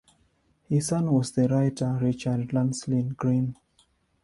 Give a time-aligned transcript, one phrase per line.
[0.67, 3.55] His son was the writer Richard Lancelyn Green.